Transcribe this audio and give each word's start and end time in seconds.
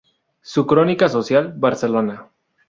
Su 0.41 0.65
crónica 0.65 1.09
social 1.09 1.53
"Barcelona. 1.55 2.29